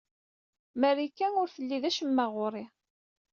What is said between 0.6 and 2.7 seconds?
Marika ur telli d acemma ɣur-i.